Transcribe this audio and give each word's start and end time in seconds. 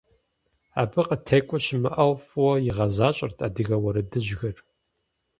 Абы 0.81 1.01
къытекӏуэ 1.07 1.57
щымыӏэу 1.65 2.13
фӏыуэ 2.27 2.53
игъэзащӏэрт 2.67 3.37
адыгэ 3.45 3.77
уэрэдыжьхэр. 3.79 4.57